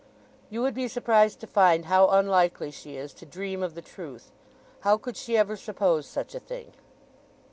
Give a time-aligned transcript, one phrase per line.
[0.49, 4.31] "You would be surprised to find how unlikely she is to dream of the truth.
[4.79, 6.73] How could she ever suppose such a thing?"